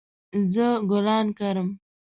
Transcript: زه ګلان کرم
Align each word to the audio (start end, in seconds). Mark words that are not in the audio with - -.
زه 0.53 0.67
ګلان 0.89 1.27
کرم 1.39 1.69